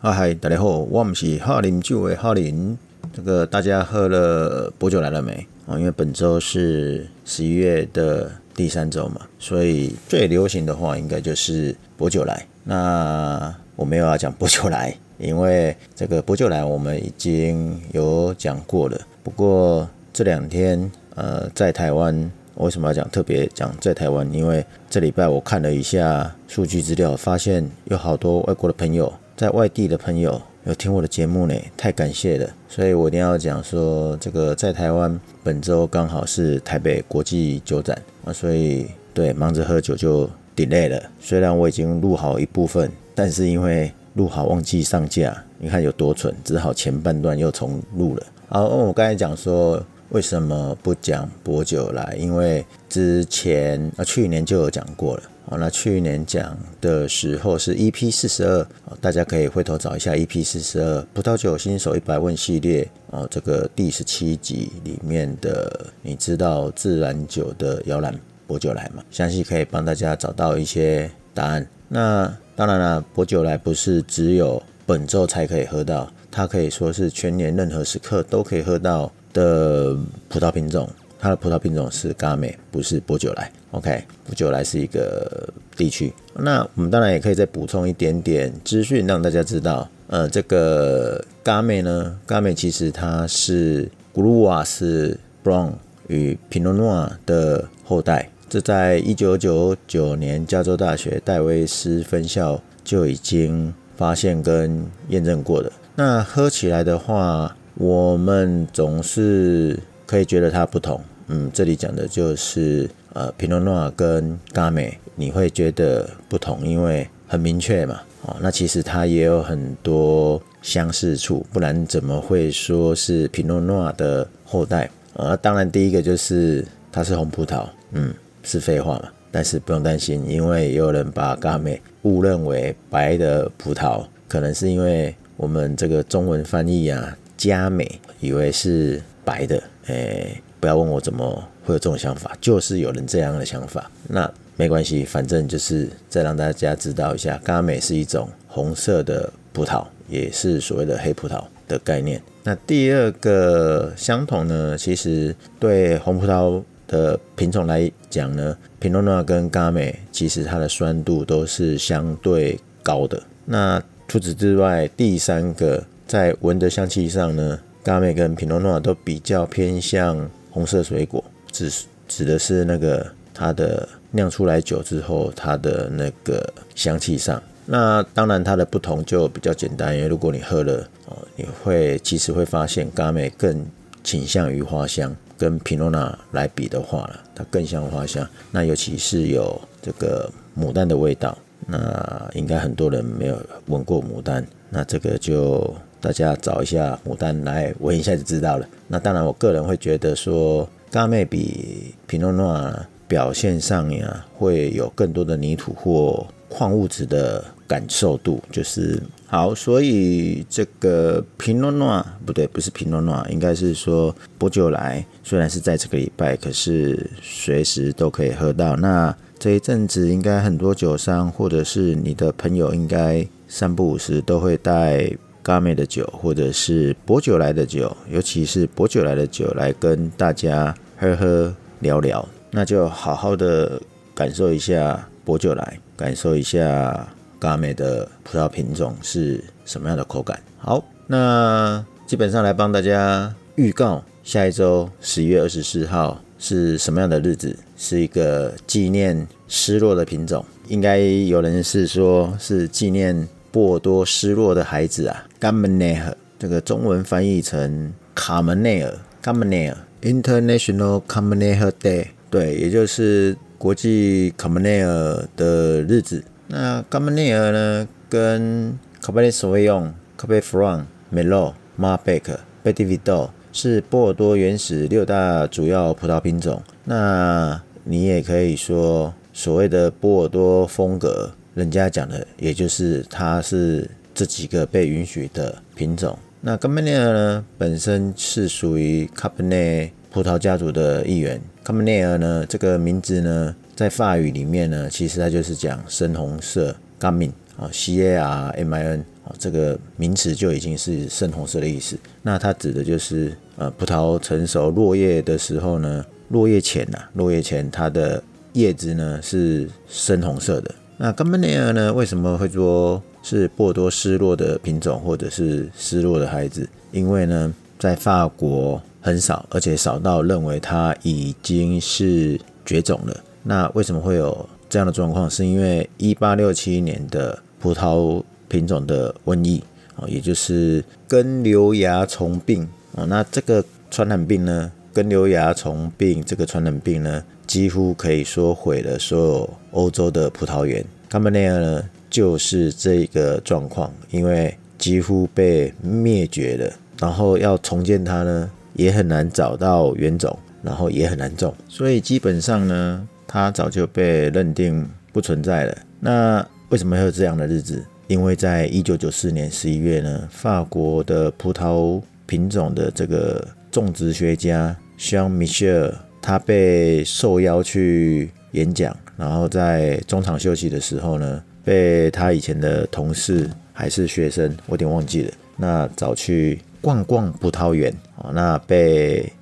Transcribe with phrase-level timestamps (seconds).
[0.00, 2.78] 嗨嗨，大家好，我们是哈林酒的哈林。
[3.12, 5.44] 这个大家喝了薄酒来了没？
[5.66, 12.46] 哦，因为本周是十一月的第三周嘛，所以最流行的话应该就是薄酒来。
[12.62, 18.96] 那我没有要讲薄酒来，因为这个薄酒来我们已经有讲过了。
[19.24, 22.30] 不过这两天呃，在台湾。
[22.54, 24.32] 为什么要讲特别讲在台湾？
[24.34, 32.50] 因为这礼拜我看了一下数据资料，发现有好多外国的朋友，在外地的朋友有听我的节目呢，太感谢了。
[32.68, 41.00] 所以我一定要讲说，这个在台湾本周刚好是台北国际酒展啊，所以对忙着喝酒就 delay 了。
[41.20, 48.26] 虽然我已经录好一部分，但是因为录好忘记上架，你看有多蠢，只好前半段又重录了。
[48.48, 49.80] 好，我刚才讲说。
[50.10, 52.16] 为什么不讲薄酒来？
[52.18, 55.22] 因为之前啊，去年就有讲过了。
[55.50, 58.66] 哦，那去年讲的时候是 EP 四十二，
[59.00, 68.14] 大家可以回头找一下 EP 四十二葡萄酒新手一百问系列哦，这个第十七集里面的，你知道自然酒的摇篮
[68.46, 69.04] 薄酒来吗？
[69.10, 71.66] 相信可以帮大家找到一些答案。
[71.88, 79.12] 那当然了，薄酒来不是只有本周才可以喝到，它可以说是全年任何时刻都可以喝到。
[79.32, 79.96] 的
[80.28, 83.50] 葡萄品种，它的葡萄品种是嘎美，不是波酒来。
[83.72, 86.12] OK，波酒来是一个地区。
[86.34, 95.72] 那我们当然也可以再补充一点点资讯，让大家知道，呃，这个嘎美呢，嘎美其实它是古鲁瓦斯 Brown
[96.06, 98.30] 与皮诺诺瓦的后代。
[98.48, 105.70] 这在一九九九年加州大学戴维斯分校就已经发现跟验证过的。
[105.94, 124.90] 那喝起来的话，我们总是可以觉得它不同，嗯，这里讲的就是呃，皮诺诺跟嘎美，你会觉得不同，因为很明确嘛，哦，那其实它也有很多相似处，不然怎么会说是皮诺诺的后代？
[125.12, 128.12] 呃，当然第一个就是它是红葡萄，嗯，
[128.42, 137.16] 是废话嘛，但是不用担心，因为也有人把嘎美误认为白的葡萄，可能是因为我们这个中文翻译啊。
[137.38, 141.24] 佳美以为是白的，诶，不要问我怎么
[141.64, 143.90] 会有这种想法，就是有人这样的想法。
[144.08, 152.20] 那没关系，反正就是再让大家知道一下，佳美是一种红色的葡萄，也是所谓的黑葡萄的概念。
[152.42, 163.22] 那第二个相同呢，其实对红葡萄的品种来讲呢，品诺诺跟佳美其实它的酸度都是相对高的。
[163.44, 165.84] 那除此之外，第三个。
[166.08, 171.70] 在闻的香气上呢，嘎美跟品诺诺都比较偏向红色水果，指
[172.08, 177.40] 指的是那个它的酿出来酒之后它的那个香气上。
[177.66, 183.66] 那当然它的不同就比较简单，因为如果你喝了哦，你会其实会发现嘎美更
[184.02, 188.26] 倾向于花香，跟品诺诺来比的话了，它更像花香。
[188.50, 191.36] 那尤其是有这个牡丹的味道，
[191.66, 195.70] 那应该很多人没有闻过牡丹，那这个就。
[196.00, 198.66] 大家找一下牡丹来闻一下就知道了。
[198.86, 202.72] 那当然，我个人会觉得说，嘎妹比皮诺诺
[203.06, 209.54] 表现上呀，会有更多的泥土或矿物质的感受度，就是好。
[209.54, 215.04] 所以这个皮诺诺不对，不是皮诺诺，应该是说波酒来。
[215.24, 218.76] 虽然是在这个礼拜，可是随时都可以喝到。
[218.76, 225.10] 那这一阵子，应该很多酒商或者是你的朋友，应该三不五时都会带。
[225.48, 233.80] 嘎妹的酒，或者是薄酒来的酒，尤其是薄酒来的酒，来跟大家喝喝聊聊，那就好好的
[234.14, 240.38] 感受一下薄酒来，感受一下嘎美的葡萄品种是什么样的口感。
[240.58, 253.26] 好，那基本上来帮大家预告下一周十一月二十四号是什么样的日子，是一个纪念失落的品种，应该有人是说是纪念。
[253.58, 261.16] 波尔多失落的孩子啊 g a m n e r 这个中文翻译成卡门内尔 g a m n e r International c
[261.16, 266.22] a m n e r Day，对，也就是国际卡门内尔的日子。
[266.46, 272.96] 那 g a m n e r 呢，跟 Cabernet Sauvignon、Cabernet Franc、Merlot、Malbec、b e t i v i
[272.96, 276.62] d o 是波尔多原始六大主要葡萄品种。
[276.84, 281.32] 那你也可以说，所谓的波尔多风格。
[281.58, 286.16] 人家讲的，也就是它是这几个被允许的品种。
[286.40, 291.40] 那 c a b e r n e 呢，本身是属于 Cabernet 葡萄家族的一员。
[291.66, 296.70] c a b e r n e 呢，这个名字呢，在法语里面呢，其实它就是讲深红色
[297.00, 301.98] g a m i n 啊，C A R M I N 啊，这个名词就已经是深红色的意思。
[302.22, 308.22] 那它指的就是呃葡萄成熟落叶的时候呢，落叶前呐，落叶前它的
[308.52, 310.72] 叶子呢是深红色的。
[311.00, 316.68] 那 c a b e r n e 呢，为什么会说是波尔多失落的品种或者是失落的孩子？
[316.90, 323.16] 因为呢，在法国很少，而且少到认为它已经是绝种了。
[323.44, 325.30] 那为什么会有这样的状况？
[325.30, 329.62] 是因为一八六七年的葡萄品种的瘟疫
[329.94, 333.04] 啊，也就是根瘤蚜虫病啊。
[333.04, 340.84] 那这个传染病呢，根瘤蚜虫病这个传染病呢，几乎可以说毁了所有欧洲的葡萄园。
[341.08, 355.78] 卡本内尔呢，就是这个状况，因为几乎被灭绝了，然后要重建它呢，也很难找到原种，然后也很难种，所以基本上呢，它早就被认定不存在了。
[355.98, 357.82] 那为什么会有这样的日子？
[358.08, 365.94] 因为在一九九四年十一月呢，法国的葡萄品种的这个种植学家 Jean Michel，
[366.28, 373.48] 他被受邀去演讲，然后在中场休息的时候呢，被他以前的同事。
[373.72, 375.32] 还是学生，我有点忘记了。
[375.56, 379.32] 那找去逛逛葡萄园哦，那被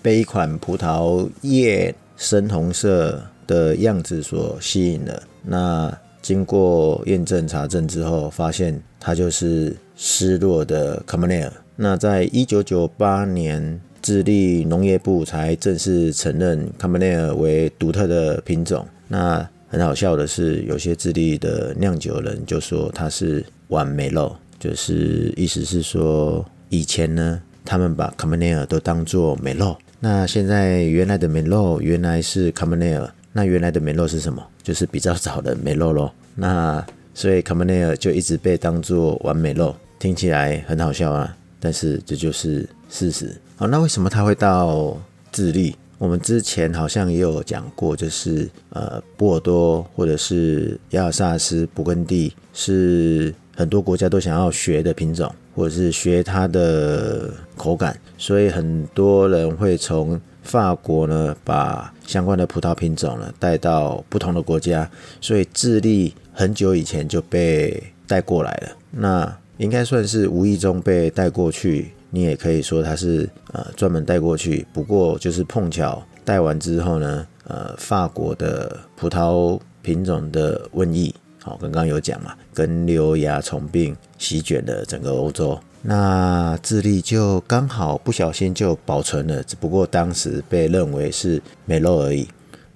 [0.00, 5.20] 被一款葡萄叶深红色的样子所吸引了。
[5.42, 5.92] 那
[6.22, 11.52] 经过验证查证之后，发现它就是失落的卡 e 内尔。
[11.74, 18.86] 那在一九九八年，智利农业部才正式承认卡 e 内尔为独特的品种。
[19.08, 23.44] 那很好笑的是，有些智利的酿酒人就说它是。
[23.70, 34.44] 完美露，就是意思是说，以前呢，他们把卡门内尔都当做美露，那现在原来的美露原来是卡门内尔，那原来的美露是什么？
[34.60, 36.12] 就是比较早的美露咯。
[36.34, 43.32] 那所以卡门内尔就一直被当做完美露，听起来很好笑啊，但是这就是事实。
[43.60, 44.96] 好，那为什么他会到
[45.30, 45.76] 智利？
[45.98, 53.34] 我们之前好像也有讲过，就是呃，波尔多或者是亚尔萨斯、勃艮第是。
[53.54, 64.90] 很多国家都想要学的品种，或者是学它的口感，所以很多人会从法国呢把相关的葡萄品种呢带到不同的国家，
[65.20, 68.72] 所以智利很久以前就被带过来了。
[68.92, 74.66] 那应该算是无意中被带过去，你也可以说它是呃专门带过去。
[74.72, 81.14] 不过就是碰巧带完之后呢，呃，法国的葡萄品种的瘟疫。
[81.42, 92.28] 好，刚刚有讲嘛，跟瘤蚜虫病席卷了整个欧洲，那智利就刚好不小心就保存了，只不过当时被认为是美肉而已。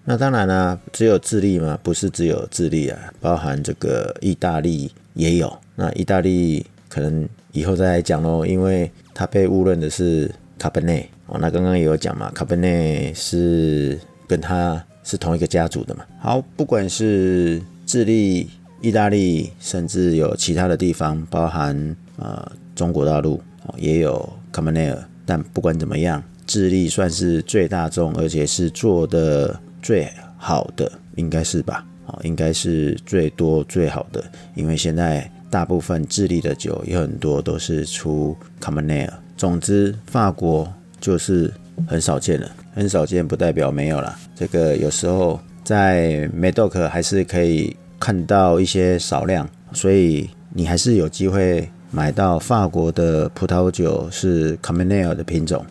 [0.06, 5.54] 那当然啦，只有智利嘛，不是只有智利啊，包含这个意大利也有。
[5.76, 11.38] 那意大利可能以后再来讲喽，因为它被误认的是卡本内哦。
[11.40, 16.04] 那刚刚也有讲嘛，卡本内是跟它是同一个家族的嘛。
[16.18, 18.50] 好，不管是智利、
[18.80, 23.40] 意大利，甚至有其他的地方，包含呃中国大陆，
[23.76, 25.04] 也有卡本内尔。
[25.24, 30.06] 但不管怎么样，智利算是最大众，而且是做的最
[30.36, 31.86] 好的，应该是吧？
[32.06, 34.22] 哦，应该是最多最好的，
[34.54, 39.14] 因为现在大部分智利的酒有很多都是出卡门内尔。
[39.36, 41.52] 总之，法国就是
[41.86, 44.16] 很少见了，很少见不代表没有了。
[44.34, 47.76] 这个有时候在梅多克还是可以。
[48.00, 55.64] 看到一些少量，所以你还是有机会买到法国的葡萄酒是卡梅内尔的品种。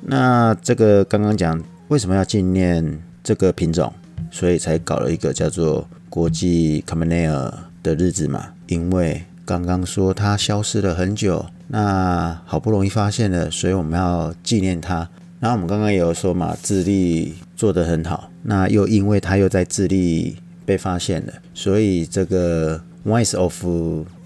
[0.00, 3.92] 那这个刚刚讲为什么要纪念这个品种，
[4.30, 8.46] 所以才搞了一个叫做国际卡梅内尔的日子嘛。
[8.68, 9.20] 因为
[9.50, 15.08] 刚刚说它消失了很久，那好不容易发现了，所以我们要纪念它。
[15.40, 20.36] 然后我们刚刚也有说嘛，智利做得很好，那又因为它又在智利。
[20.66, 23.64] 被发现了，所以这个 Wine of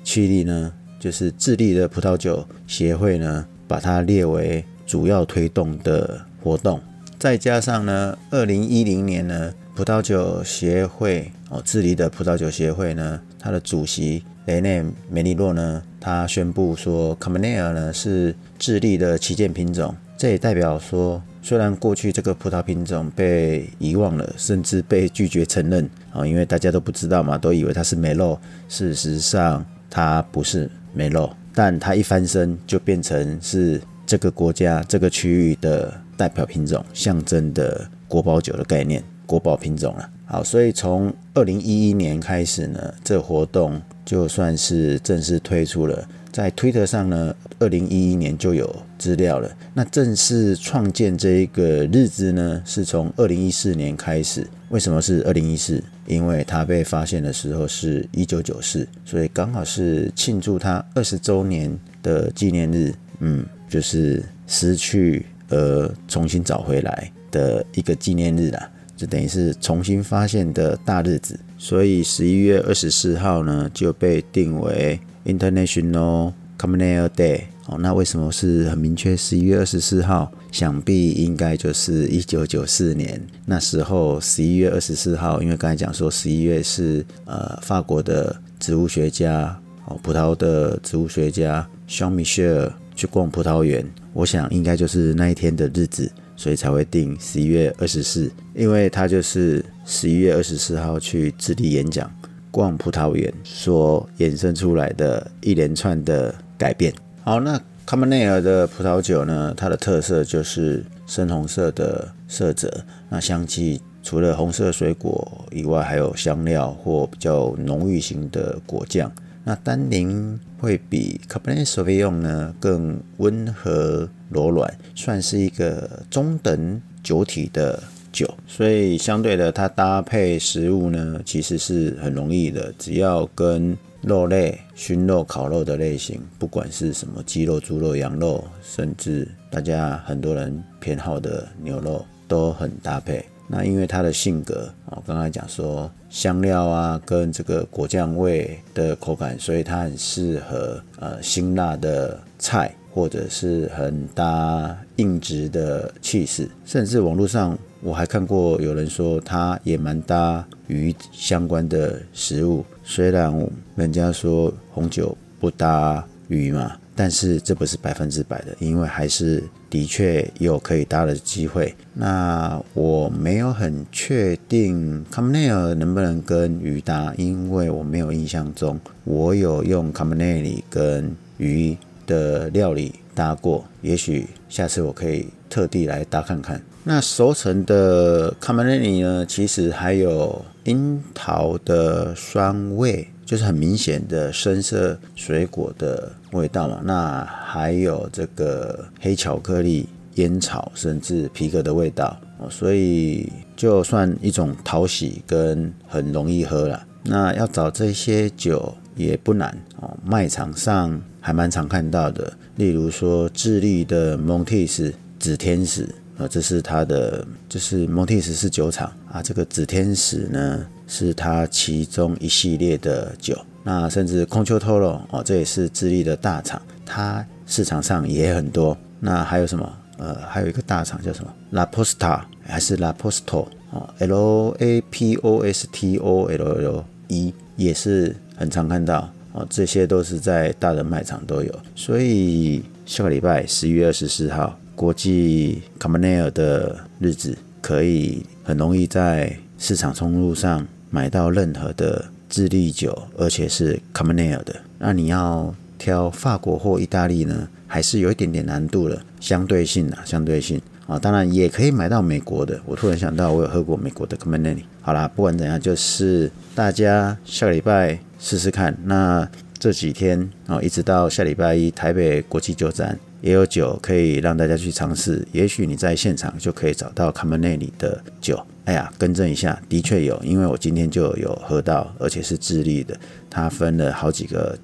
[0.05, 6.79] Chile 呢，就是智利的葡萄酒协会呢，把它列为主要推动的活动。
[7.25, 21.23] 再加上呢，二零一零年呢，葡萄酒协会哦，智利的葡萄酒协会呢，它的主席雷内梅利洛呢，他宣布说 c a m e n e r 呢是智利的旗舰品种，这也代表说。
[21.41, 28.39] 虽然过去这个葡萄品种被遗忘了，甚至被拒绝承认啊，因为大家都不知道嘛，都以为它是梅洛。
[28.69, 40.11] 事实上，它不是梅洛，但它一翻身就变成是这个国家、这个区域的代表品种，象征的国宝酒的概念，国宝品种了。
[40.27, 46.09] 好，所以从二零一一年开始呢，这活动就算是正式推出了。
[46.33, 49.49] 在推特上呢，二零一一年就有资料了。
[49.73, 54.45] 那正式创建这一个日子呢，是从二零一四年开始。
[54.71, 55.81] 为什么是二零一四？
[56.07, 62.93] 因为它被发现的时候是一九九四，所以刚好是庆祝它二十周年的纪念日。
[63.21, 71.39] 嗯，就是失去而重新找回来的一个纪念日啦，就等于是重新发现的大日子。
[71.59, 75.01] 所以十一月二十四号呢，就被定为。
[75.27, 79.17] International Common Air Day，哦，那为什么是很明确？
[79.17, 102.11] 十一月二十四号，想必应该就是一九九四年那时候十一月二十四号，因为刚才讲说十一月是呃法国的植物学家哦，葡萄的植物学家 Jean Michel 去逛葡萄园，我想应该就是那一天的日子，所以才会定十一月二十四，因为他就是十一月二十四号去智利演讲。
[102.51, 106.95] 逛葡萄园所衍生出来的一连串的改变。
[107.25, 109.53] 好，那卡门内尔的葡萄酒呢？
[109.57, 112.85] 它的特色就是深红色的色泽。
[113.09, 119.11] 那香气除了红色水果以外，还有香料或比较浓郁型的果酱。
[119.45, 127.83] 那单宁会比卡本内索菲用呢更温和柔软，算是一个中等酒体的。
[128.15, 132.73] 酒，所以相对的，它搭配食物呢，其实是很容易的。
[132.79, 143.27] 只要跟肉类、熏肉、烤肉的类型，不管是什么鸡肉、猪肉、羊肉，甚至大家很多人偏好的牛肉，都很搭配。
[143.47, 157.57] 那因为它的性格，我刚才讲说香料啊，跟这个果酱味的口感，所以它很适合呃辛辣的菜，或者是很搭硬质的气势，甚至网络上。
[157.83, 162.65] 我还看过有人说，它也蛮搭鱼相关的食物。
[162.83, 163.31] 虽然
[163.77, 171.75] 人家说红酒不搭鱼嘛，但是这不是百分之百的，因为还是的确有可以搭的机会。
[171.95, 183.65] 那我没有很确定 c a m n e l 能不能跟鱼搭，因为我没有印象中我有用 c a m n e l 跟鱼的料理搭过。
[183.83, 186.61] 也许下次我可以特地来搭看看。
[186.87, 189.25] 那熟成的卡梅内尼呢？
[189.25, 196.81] 其实还有樱桃的酸味，就是很明显的深色水果的味道嘛。
[196.85, 202.49] 那还有这个黑巧克力、烟草，甚至皮革的味道哦。
[202.51, 206.87] 所以就算一种讨喜跟很容易喝了。
[207.05, 212.33] 那要找这些酒也不难哦，卖场上还蛮常看到的。
[212.57, 215.89] 例如说智利的蒙蒂斯紫天使。
[216.17, 219.21] 啊，这是它的，就是蒙蒂斯是酒厂啊。
[219.21, 223.37] 这个紫天使呢，是它其中一系列的酒。
[223.63, 228.77] 那甚至空丘托罗哦，这也是智利的大厂，它市场上也很多。
[229.01, 229.73] 那还有什么？
[229.97, 239.47] 呃，还有一个大厂叫什么？La Posta 还是 La Posto 哦？L A P O S T O L L E 也是很常看到哦。
[239.49, 241.61] 这些都是在大的卖场都有。
[241.77, 244.59] 所以下个礼拜十一月二十四号。
[244.77, 254.55] 国际卡门内尔的日子，可以很容易在市场通路上买到任何的智利酒，而且是卡门内尔的。
[254.79, 259.03] 那你要挑法国或意大利呢，还是有一点点难度了。
[259.19, 262.61] 相对性啊，相对性啊，当然也可以买到美国的。
[262.65, 264.59] 我突然想到，我有喝过美国的卡门内尔。
[264.83, 268.77] 好啦，不管怎样，就是大家下个礼拜试试看。
[268.85, 272.97] 那这几天啊，一直到下礼拜一，台北国际酒展。
[273.25, 278.39] 也有酒可以让大家去尝试，也许你在现场就可以找到卡门那里的酒。
[278.67, 282.95] 哎呀，更正一下，的确有，因为我今天就有喝到，而且是智利的，
[283.31, 284.59] 它分了好几个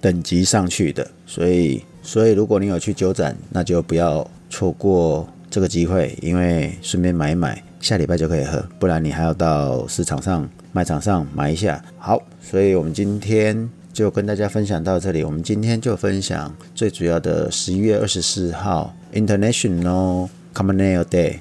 [0.00, 11.84] 等级上去的，所以，所以如果你有去酒展，那就不要错过这个机会，因为顺便买一买，下礼拜就可以喝，不然你还要到市场上卖场上买一下。
[11.98, 13.68] 好，所以我们今天。
[13.94, 21.36] 就跟大家分享到这里，我们今天就分享最主要的十一月二十四号 International Common Ale Day，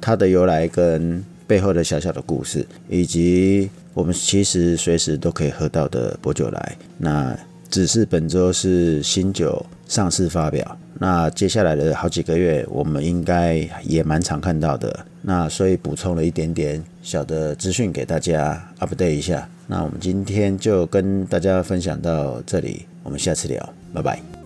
[0.00, 6.76] 它的由来跟背后的小小的故事，以及我们其实随时都可以喝到的薄酒来。
[6.98, 7.38] 那
[7.70, 15.06] 只是本周是新酒上市发表，那接下来的好几个月，我们应该也蛮常看到的。
[15.22, 19.48] 那所以补充了一点点小的资讯给大家 update 一下。
[19.68, 24.41] 那我们今天就跟大家分享到这里，我们下次聊，拜拜。